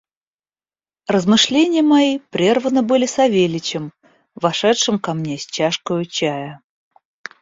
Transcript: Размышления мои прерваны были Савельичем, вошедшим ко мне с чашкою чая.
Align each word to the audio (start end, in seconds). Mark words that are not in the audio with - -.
Размышления 1.07 1.83
мои 1.83 2.17
прерваны 2.33 2.81
были 2.81 3.05
Савельичем, 3.05 3.93
вошедшим 4.33 4.97
ко 4.97 5.13
мне 5.13 5.37
с 5.37 5.45
чашкою 5.45 6.05
чая. 6.07 6.59